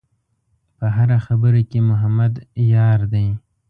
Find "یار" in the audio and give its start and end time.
2.73-2.99